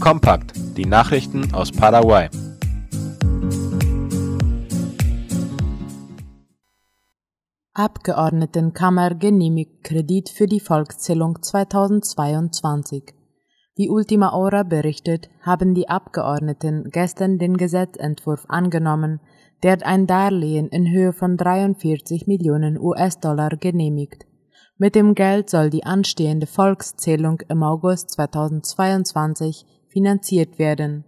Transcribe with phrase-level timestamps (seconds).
[0.00, 2.28] Kompakt, die Nachrichten aus Paraguay.
[7.74, 13.12] Abgeordnetenkammer genehmigt Kredit für die Volkszählung 2022.
[13.74, 19.20] Wie Ultima Hora berichtet, haben die Abgeordneten gestern den Gesetzentwurf angenommen,
[19.64, 24.26] der ein Darlehen in Höhe von 43 Millionen US-Dollar genehmigt.
[24.76, 31.04] Mit dem Geld soll die anstehende Volkszählung im August 2022 finanziert werden.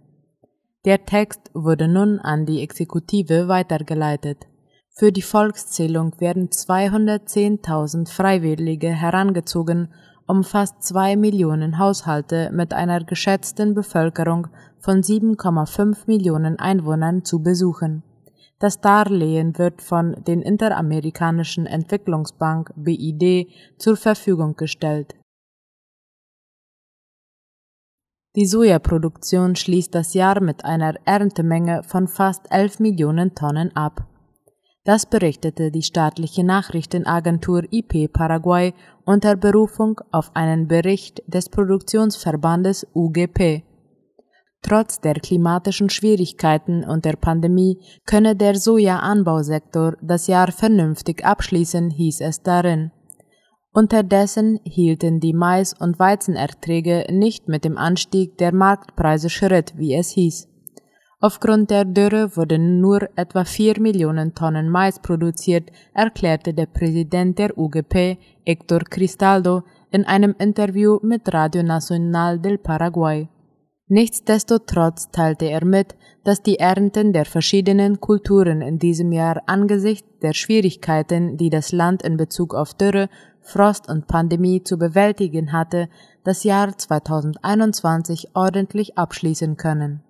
[0.85, 4.47] Der Text wurde nun an die Exekutive weitergeleitet.
[4.89, 9.93] Für die Volkszählung werden 210.000 Freiwillige herangezogen,
[10.27, 14.47] um fast zwei Millionen Haushalte mit einer geschätzten Bevölkerung
[14.79, 18.03] von 7,5 Millionen Einwohnern zu besuchen.
[18.59, 25.15] Das Darlehen wird von den Interamerikanischen Entwicklungsbank BID zur Verfügung gestellt.
[28.37, 34.07] Die Sojaproduktion schließt das Jahr mit einer Erntemenge von fast 11 Millionen Tonnen ab.
[34.85, 43.63] Das berichtete die staatliche Nachrichtenagentur IP Paraguay unter Berufung auf einen Bericht des Produktionsverbandes UGP.
[44.61, 52.21] Trotz der klimatischen Schwierigkeiten und der Pandemie könne der Sojaanbausektor das Jahr vernünftig abschließen, hieß
[52.21, 52.91] es darin.
[53.73, 60.09] Unterdessen hielten die Mais- und Weizenerträge nicht mit dem Anstieg der Marktpreise Schritt, wie es
[60.09, 60.49] hieß.
[61.21, 67.57] Aufgrund der Dürre wurden nur etwa vier Millionen Tonnen Mais produziert, erklärte der Präsident der
[67.57, 73.29] UGP, Héctor Cristaldo, in einem Interview mit Radio Nacional del Paraguay.
[73.87, 80.33] Nichtsdestotrotz teilte er mit, dass die Ernten der verschiedenen Kulturen in diesem Jahr angesichts der
[80.33, 83.09] Schwierigkeiten, die das Land in Bezug auf Dürre,
[83.41, 85.89] Frost und Pandemie zu bewältigen hatte,
[86.23, 90.03] das Jahr 2021 ordentlich abschließen können.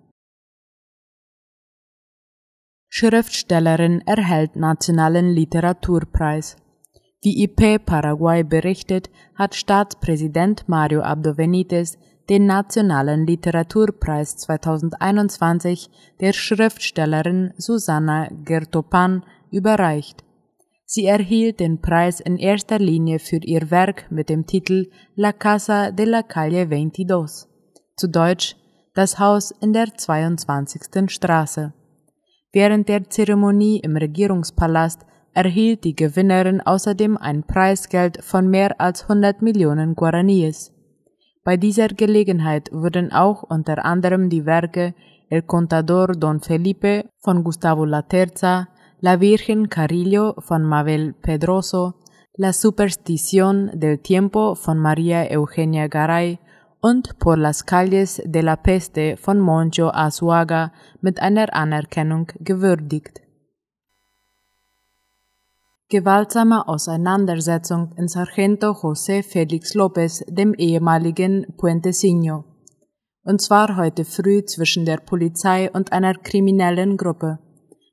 [2.88, 6.56] Schriftstellerin erhält Nationalen Literaturpreis.
[7.22, 11.96] Wie IP Paraguay berichtet, hat Staatspräsident Mario Abdo Benitez
[12.28, 15.90] den Nationalen Literaturpreis 2021
[16.20, 20.22] der Schriftstellerin Susanna Gertopan überreicht.
[20.94, 25.90] Sie erhielt den Preis in erster Linie für ihr Werk mit dem Titel La Casa
[25.90, 27.48] de la Calle 22,
[27.96, 28.56] zu Deutsch
[28.92, 31.08] Das Haus in der 22.
[31.08, 31.72] Straße.
[32.52, 39.40] Während der Zeremonie im Regierungspalast erhielt die Gewinnerin außerdem ein Preisgeld von mehr als 100
[39.40, 40.72] Millionen Guaraníes.
[41.42, 44.92] Bei dieser Gelegenheit wurden auch unter anderem die Werke
[45.30, 48.68] El Contador Don Felipe von Gustavo Laterza,
[49.04, 51.96] La Virgen Carillo von Mabel Pedroso,
[52.34, 56.38] La Superstición del Tiempo von María Eugenia Garay
[56.80, 63.22] und Por las Calles de la Peste von Moncho Azuaga mit einer Anerkennung gewürdigt
[65.92, 72.44] gewaltsame Auseinandersetzung in Sargento José Felix López, dem ehemaligen Puentecino.
[73.24, 77.40] Und zwar heute früh zwischen der Polizei und einer kriminellen Gruppe.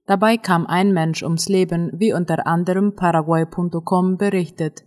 [0.09, 4.83] Dabei kam ein Mensch ums Leben, wie unter anderem Paraguay.com berichtet.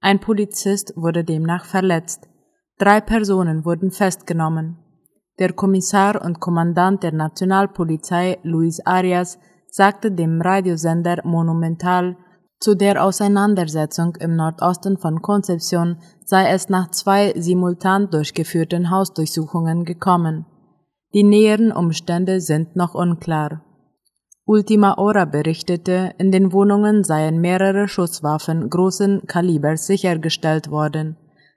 [0.00, 2.28] Ein Polizist wurde demnach verletzt.
[2.78, 4.78] Drei Personen wurden festgenommen.
[5.38, 12.16] Der Kommissar und Kommandant der Nationalpolizei Luis Arias sagte dem Radiosender Monumental,
[12.58, 20.46] zu der Auseinandersetzung im Nordosten von Concepción sei es nach zwei simultan durchgeführten Hausdurchsuchungen gekommen.
[21.12, 23.63] Die näheren Umstände sind noch unklar.
[24.46, 31.16] Ultima Hora berichtete, in den Wohnungen seien mehrere Schusswaffen großen Kalibers sichergestellt worden.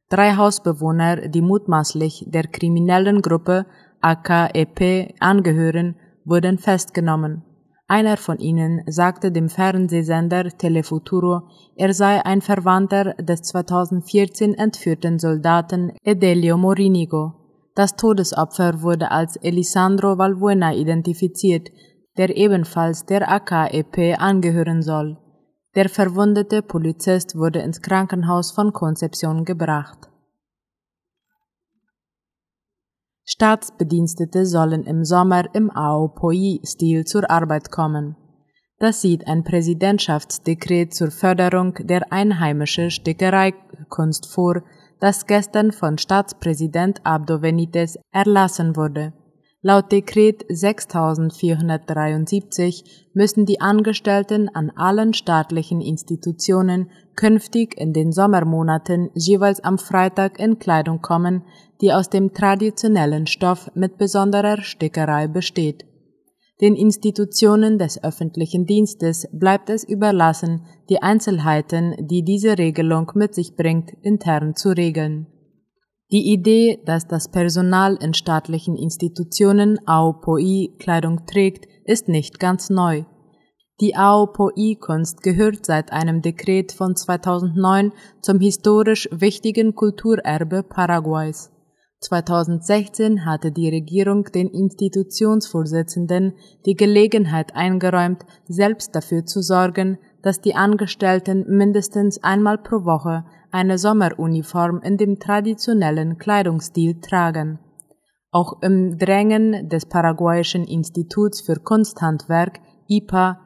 [0.10, 3.66] Drei Hausbewohner, die mutmaßlich der kriminellen Gruppe
[4.00, 7.44] AKEP angehören, wurden festgenommen.
[7.90, 11.42] Einer von ihnen sagte dem Fernsehsender Telefuturo,
[11.76, 17.34] er sei ein Verwandter des 2014 entführten Soldaten Edelio Morinigo.
[17.76, 21.70] Das Todesopfer wurde als Elisandro Valbuena identifiziert,
[22.18, 25.18] der ebenfalls der AKEP angehören soll.
[25.76, 30.10] Der verwundete Polizist wurde ins Krankenhaus von Concepción gebracht.
[33.26, 38.16] Staatsbedienstete sollen im Sommer im Aopoi-Stil zur Arbeit kommen.
[38.80, 44.64] Das sieht ein Präsidentschaftsdekret zur Förderung der einheimischen Stickereikunst vor,
[45.00, 49.14] das gestern von Staatspräsident Abdo Benitez erlassen wurde.
[49.70, 59.62] Laut Dekret 6473 müssen die Angestellten an allen staatlichen Institutionen künftig in den Sommermonaten jeweils
[59.62, 61.44] am Freitag in Kleidung kommen,
[61.82, 65.84] die aus dem traditionellen Stoff mit besonderer Stickerei besteht.
[66.62, 73.58] Den Institutionen des öffentlichen Dienstes bleibt es überlassen, die Einzelheiten, die diese Regelung mit sich
[73.58, 75.28] bringt, intern zu regeln
[76.12, 83.04] die Idee, dass das Personal in staatlichen Institutionen AOPOI-Kleidung trägt, ist nicht ganz neu.
[83.82, 91.52] Die AOPOI-Kunst gehört seit einem Dekret von 2009 zum historisch wichtigen Kulturerbe Paraguays.
[92.00, 96.34] 2016 hatte die Regierung den Institutionsvorsitzenden
[96.66, 103.78] die Gelegenheit eingeräumt, selbst dafür zu sorgen, dass die Angestellten mindestens einmal pro Woche eine
[103.78, 107.60] Sommeruniform in dem traditionellen Kleidungsstil tragen.
[108.32, 113.40] Auch im Drängen des Paraguayischen Instituts für Kunsthandwerk IPA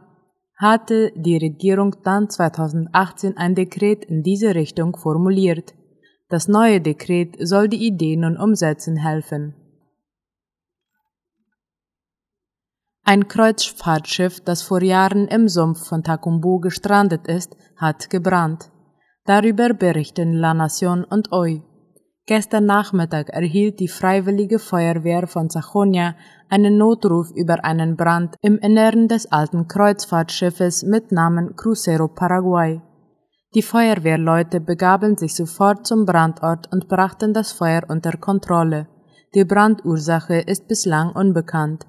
[0.58, 5.74] hatte die Regierung dann 2018 ein Dekret in diese Richtung formuliert.
[6.30, 9.56] Das neue Dekret soll die Idee nun umsetzen helfen.
[13.04, 18.72] Ein Kreuzfahrtschiff, das vor Jahren im Sumpf von Takumbu gestrandet ist, hat gebrannt.
[19.26, 21.64] Darüber berichten La Nation und OI.
[22.28, 26.16] Gestern Nachmittag erhielt die Freiwillige Feuerwehr von Sajonia
[26.50, 32.82] einen Notruf über einen Brand im Inneren des alten Kreuzfahrtschiffes mit Namen Crucero Paraguay.
[33.56, 38.88] Die Feuerwehrleute begaben sich sofort zum Brandort und brachten das Feuer unter Kontrolle.
[39.34, 41.86] Die Brandursache ist bislang unbekannt.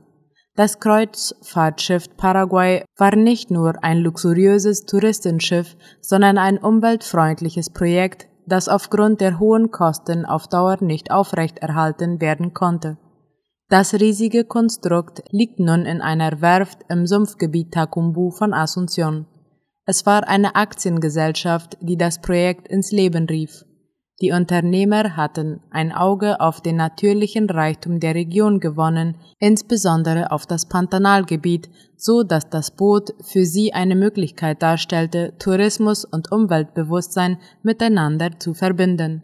[0.55, 9.23] Das Kreuzfahrtschiff Paraguay war nicht nur ein luxuriöses Touristenschiff, sondern ein umweltfreundliches Projekt, das aufgrund
[9.23, 12.99] der hohen Kosten auf Dauer nicht aufrechterhalten werden konnte.
[13.71, 19.25] Das riesige Konstrukt liegt nun in einer Werft im Sumpfgebiet Takumbu von Asunción.
[19.87, 23.65] Es war eine Aktiengesellschaft, die das Projekt ins Leben rief.
[24.21, 30.69] Die Unternehmer hatten ein Auge auf den natürlichen Reichtum der Region gewonnen, insbesondere auf das
[30.69, 38.55] Pantanalgebiet, so dass das Boot für sie eine Möglichkeit darstellte, Tourismus und Umweltbewusstsein miteinander zu
[38.55, 39.23] verbinden.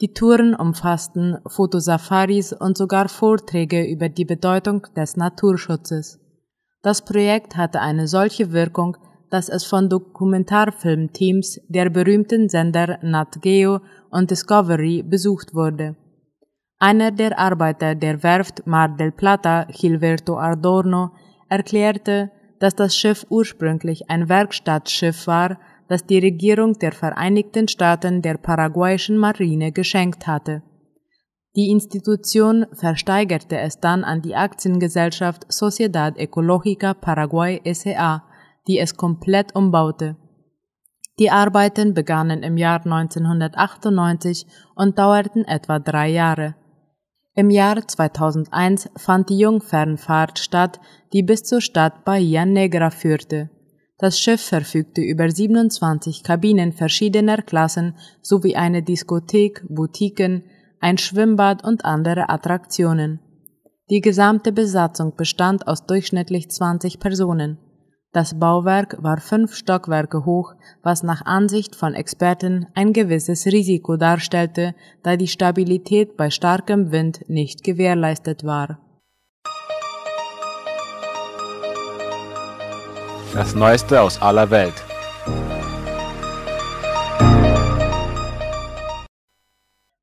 [0.00, 6.18] Die Touren umfassten Fotosafaris und sogar Vorträge über die Bedeutung des Naturschutzes.
[6.82, 8.96] Das Projekt hatte eine solche Wirkung,
[9.30, 13.80] dass es von Dokumentarfilmteams der berühmten Sender Nat Geo
[14.12, 15.96] und Discovery besucht wurde.
[16.78, 21.10] Einer der Arbeiter der Werft Mar del Plata, Gilberto Adorno,
[21.48, 22.30] erklärte,
[22.60, 29.18] dass das Schiff ursprünglich ein Werkstattschiff war, das die Regierung der Vereinigten Staaten der paraguayischen
[29.18, 30.62] Marine geschenkt hatte.
[31.54, 38.22] Die Institution versteigerte es dann an die Aktiengesellschaft Sociedad Ecológica Paraguay SA,
[38.66, 40.16] die es komplett umbaute.
[41.18, 46.54] Die Arbeiten begannen im Jahr 1998 und dauerten etwa drei Jahre.
[47.34, 50.80] Im Jahr 2001 fand die Jungfernfahrt statt,
[51.12, 53.50] die bis zur Stadt Bahia Negra führte.
[53.98, 60.44] Das Schiff verfügte über 27 Kabinen verschiedener Klassen sowie eine Diskothek, Boutiquen,
[60.80, 63.20] ein Schwimmbad und andere Attraktionen.
[63.90, 67.58] Die gesamte Besatzung bestand aus durchschnittlich 20 Personen.
[68.14, 74.74] Das Bauwerk war fünf Stockwerke hoch, was nach Ansicht von Experten ein gewisses Risiko darstellte,
[75.02, 78.78] da die Stabilität bei starkem Wind nicht gewährleistet war.
[83.32, 84.74] Das Neueste aus aller Welt.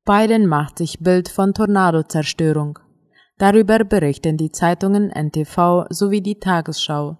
[0.04, 2.80] Biden macht sich Bild von Tornadozerstörung.
[3.38, 7.16] Darüber berichten die Zeitungen NTV sowie die Tagesschau.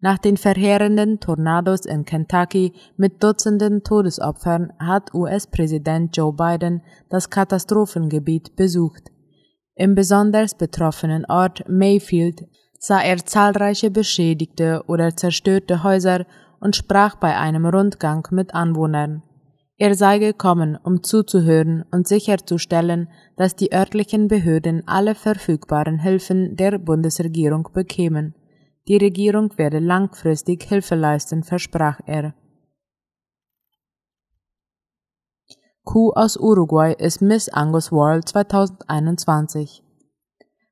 [0.00, 8.56] Nach den verheerenden Tornados in Kentucky mit Dutzenden Todesopfern hat US-Präsident Joe Biden das Katastrophengebiet
[8.56, 9.10] besucht.
[9.74, 12.44] Im besonders betroffenen Ort Mayfield
[12.78, 16.26] sah er zahlreiche beschädigte oder zerstörte Häuser
[16.60, 19.22] und sprach bei einem Rundgang mit Anwohnern.
[19.78, 26.78] Er sei gekommen, um zuzuhören und sicherzustellen, dass die örtlichen Behörden alle verfügbaren Hilfen der
[26.78, 28.34] Bundesregierung bekämen.
[28.88, 32.34] Die Regierung werde langfristig Hilfe leisten, versprach er.
[35.82, 39.82] Kuh aus Uruguay ist Miss Angus World 2021.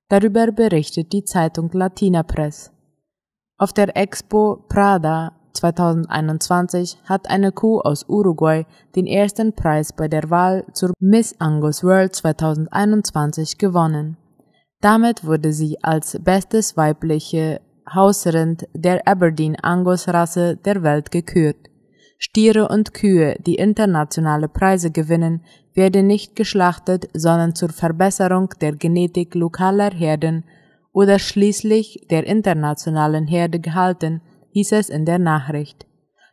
[0.09, 2.71] Darüber berichtet die Zeitung Latina Press.
[3.57, 10.31] Auf der Expo Prada 2021 hat eine Kuh aus Uruguay den ersten Preis bei der
[10.31, 14.17] Wahl zur Miss Angus World 2021 gewonnen.
[14.81, 17.61] Damit wurde sie als bestes weibliche
[17.93, 21.69] Hausrind der Aberdeen Angus Rasse der Welt gekürt.
[22.19, 25.43] Stiere und Kühe, die internationale Preise gewinnen,
[25.75, 30.45] werden nicht geschlachtet, sondern zur Verbesserung der Genetik lokaler Herden
[30.93, 35.87] oder schließlich der internationalen Herde gehalten, hieß es in der Nachricht.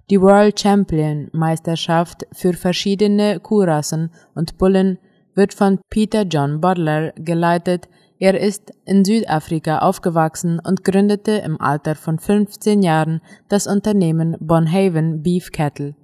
[0.09, 4.99] Die World Champion Meisterschaft für verschiedene Kuhrassen und Bullen
[5.35, 7.87] wird von Peter John Butler geleitet,
[8.21, 15.23] er ist in Südafrika aufgewachsen und gründete im Alter von 15 Jahren das Unternehmen Bonhaven
[15.23, 15.95] Beef Cattle.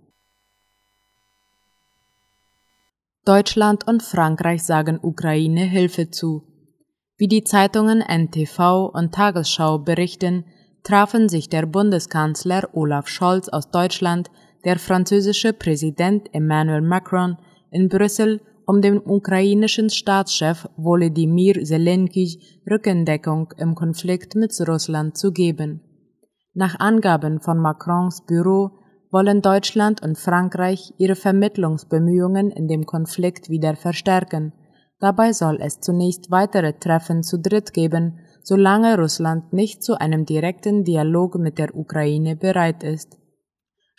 [3.23, 6.41] Deutschland und Frankreich sagen Ukraine Hilfe zu.
[7.17, 10.45] Wie die Zeitungen NTV und Tagesschau berichten,
[10.81, 14.31] trafen sich der Bundeskanzler Olaf Scholz aus Deutschland,
[14.65, 17.37] der französische Präsident Emmanuel Macron
[17.69, 25.81] in Brüssel um dem ukrainischen Staatschef Volodymyr Zelensky Rückendeckung im Konflikt mit Russland zu geben.
[26.53, 28.71] Nach Angaben von Macrons Büro
[29.09, 34.51] wollen Deutschland und Frankreich ihre Vermittlungsbemühungen in dem Konflikt wieder verstärken.
[34.99, 40.83] Dabei soll es zunächst weitere Treffen zu dritt geben, solange Russland nicht zu einem direkten
[40.83, 43.17] Dialog mit der Ukraine bereit ist.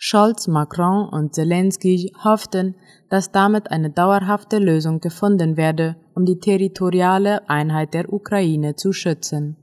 [0.01, 2.75] Scholz, Macron und Zelensky hofften,
[3.09, 9.57] dass damit eine dauerhafte Lösung gefunden werde, um die territoriale Einheit der Ukraine zu schützen.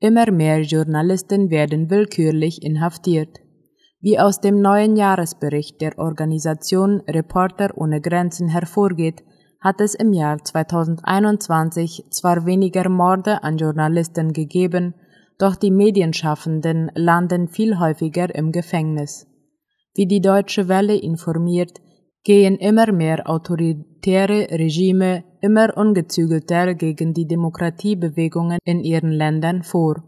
[0.00, 3.38] Immer mehr Journalisten werden willkürlich inhaftiert.
[4.00, 9.22] Wie aus dem neuen Jahresbericht der Organisation Reporter ohne Grenzen hervorgeht,
[9.60, 14.94] hat es im Jahr 2021 zwar weniger Morde an Journalisten gegeben,
[15.38, 19.26] doch die Medienschaffenden landen viel häufiger im Gefängnis.
[19.94, 21.80] Wie die Deutsche Welle informiert,
[22.24, 30.02] gehen immer mehr autoritäre Regime immer ungezügelter gegen die Demokratiebewegungen in ihren Ländern vor.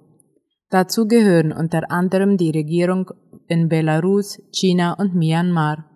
[0.69, 3.11] Dazu gehören unter anderem die Regierung
[3.49, 5.90] in Belarus, China und Myanmar.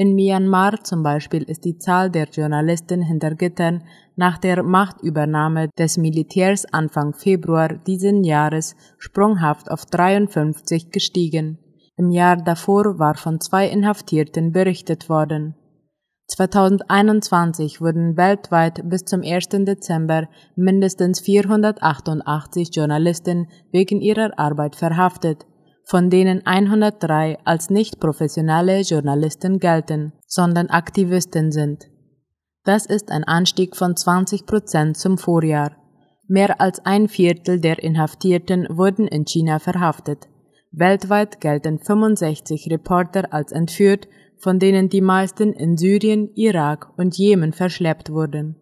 [0.00, 3.82] In Myanmar zum Beispiel ist die Zahl der Journalisten hinter Gittern
[4.14, 11.58] nach der Machtübernahme des Militärs Anfang Februar diesen Jahres sprunghaft auf 53 gestiegen.
[11.96, 15.56] Im Jahr davor war von zwei Inhaftierten berichtet worden.
[16.28, 19.48] 2021 wurden weltweit bis zum 1.
[19.48, 25.44] Dezember mindestens 488 Journalisten wegen ihrer Arbeit verhaftet,
[25.88, 31.88] von denen 103 als nicht professionelle Journalisten gelten, sondern Aktivisten sind.
[32.64, 35.72] Das ist ein Anstieg von 20 Prozent zum Vorjahr.
[36.26, 40.28] Mehr als ein Viertel der Inhaftierten wurden in China verhaftet.
[40.72, 47.54] Weltweit gelten 65 Reporter als entführt, von denen die meisten in Syrien, Irak und Jemen
[47.54, 48.56] verschleppt wurden.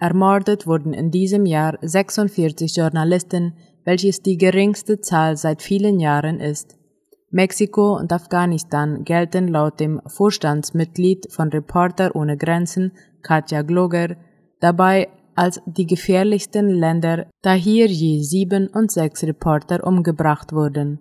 [0.00, 6.76] Ermordet wurden in diesem Jahr 46 Journalisten, welches die geringste Zahl seit vielen Jahren ist.
[7.30, 14.16] Mexiko und Afghanistan gelten laut dem Vorstandsmitglied von Reporter ohne Grenzen, Katja Gloger,
[14.60, 20.98] dabei als die gefährlichsten Länder, da hier je sieben und sechs Reporter umgebracht wurden.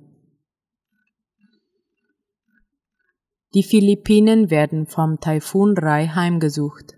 [3.54, 6.96] Die Philippinen werden vom Taifun Rai heimgesucht.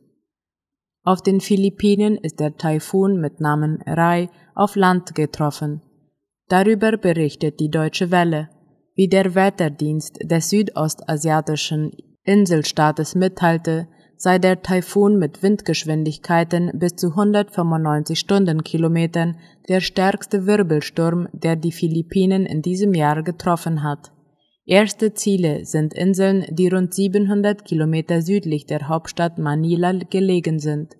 [1.06, 5.82] Auf den Philippinen ist der Taifun mit Namen Rai auf Land getroffen.
[6.48, 8.50] Darüber berichtet die Deutsche Welle.
[8.96, 11.92] Wie der Wetterdienst des südostasiatischen
[12.24, 19.36] Inselstaates mitteilte, sei der Taifun mit Windgeschwindigkeiten bis zu 195 Stundenkilometern
[19.68, 24.13] der stärkste Wirbelsturm, der die Philippinen in diesem Jahr getroffen hat.
[24.66, 30.96] Erste Ziele sind Inseln, die rund 700 Kilometer südlich der Hauptstadt Manila gelegen sind.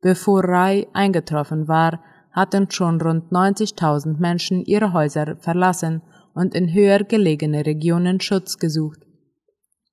[0.00, 2.02] Bevor Rai eingetroffen war,
[2.32, 6.02] hatten schon rund 90.000 Menschen ihre Häuser verlassen
[6.34, 9.00] und in höher gelegene Regionen Schutz gesucht.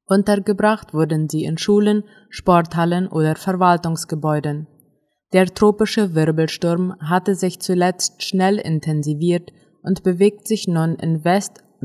[0.07, 4.67] Untergebracht wurden sie in Schulen, Sporthallen oder Verwaltungsgebäuden.
[5.33, 11.23] Der tropische Wirbelsturm hatte sich zuletzt schnell intensiviert und bewegt sich nun in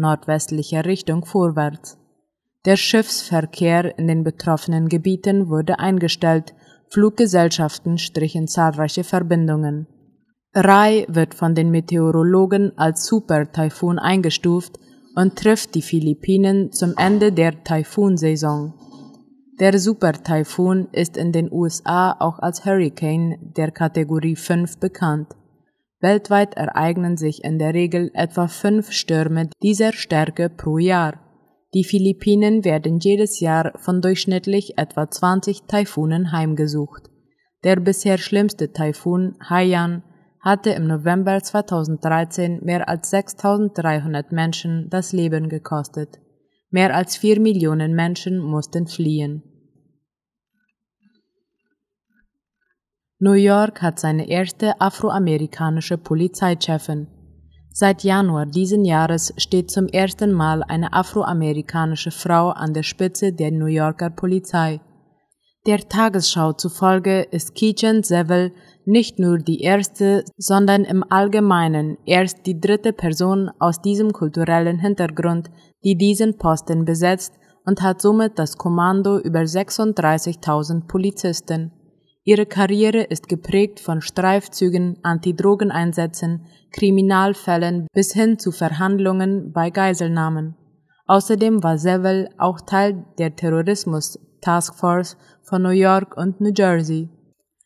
[0.01, 1.99] west-nordwestlicher Richtung vorwärts.
[2.65, 6.55] Der Schiffsverkehr in den betroffenen Gebieten wurde eingestellt,
[6.91, 9.87] Fluggesellschaften strichen zahlreiche Verbindungen.
[10.55, 14.79] Rai wird von den Meteorologen als Super-Taifun eingestuft
[15.15, 18.75] und trifft die Philippinen zum Ende der Taifunsaison.
[19.61, 25.29] Der Super-Taifun ist in den USA auch als Hurricane der Kategorie 5 bekannt.
[26.01, 31.21] Weltweit ereignen sich in der Regel etwa fünf Stürme dieser Stärke pro Jahr.
[31.75, 37.11] Die Philippinen werden jedes Jahr von durchschnittlich etwa 20 Taifunen heimgesucht.
[37.63, 40.03] Der bisher schlimmste Taifun Haiyan
[40.41, 46.19] hatte im November 2013 mehr als 6300 Menschen das Leben gekostet.
[46.71, 49.43] Mehr als vier Millionen Menschen mussten fliehen.
[53.23, 57.07] New York hat seine erste afroamerikanische Polizeichefin.
[57.71, 63.51] Seit Januar diesen Jahres steht zum ersten Mal eine afroamerikanische Frau an der Spitze der
[63.51, 64.81] New Yorker Polizei.
[65.67, 68.53] Der Tagesschau zufolge ist Keegan Seville
[68.87, 75.51] nicht nur die erste, sondern im Allgemeinen erst die dritte Person aus diesem kulturellen Hintergrund,
[75.85, 77.35] die diesen Posten besetzt
[77.67, 81.73] und hat somit das Kommando über 36.000 Polizisten.
[82.25, 90.55] Ihre Karriere ist geprägt von Streifzügen, Antidrogeneinsätzen, Kriminalfällen bis hin zu Verhandlungen bei Geiselnahmen.
[91.07, 97.09] Außerdem war Seville auch Teil der Terrorismus Taskforce von New York und New Jersey.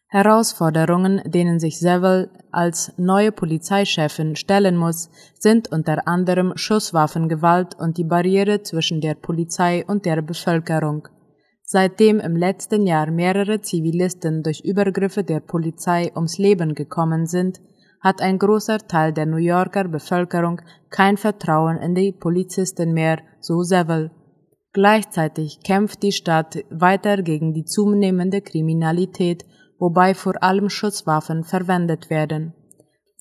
[0.09, 8.05] Herausforderungen, denen sich Seville als neue Polizeichefin stellen muss, sind unter anderem Schusswaffengewalt und die
[8.05, 11.09] Barriere zwischen der Polizei und der Bevölkerung.
[11.65, 17.61] Seitdem im letzten Jahr mehrere Zivilisten durch Übergriffe der Polizei ums Leben gekommen sind,
[18.01, 23.63] hat ein großer Teil der New Yorker Bevölkerung kein Vertrauen in die Polizisten mehr, so
[23.63, 24.11] Seville.
[24.73, 29.45] Gleichzeitig kämpft die Stadt weiter gegen die zunehmende Kriminalität
[29.79, 32.55] wobei vor allem Schusswaffen verwendet werden.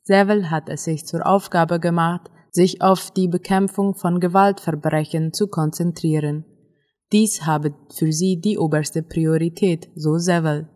[0.03, 6.45] Seville hat es sich zur Aufgabe gemacht, sich auf die Bekämpfung von Gewaltverbrechen zu konzentrieren.
[7.13, 10.67] Dies habe für sie die oberste Priorität, so Seville.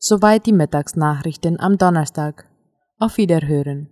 [0.00, 2.48] Soweit die Mittagsnachrichten am Donnerstag.
[2.98, 3.91] Auf Wiederhören.